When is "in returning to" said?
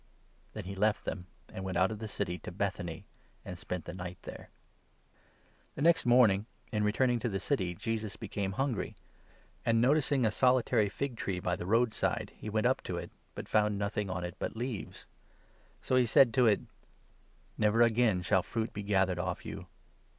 6.71-7.29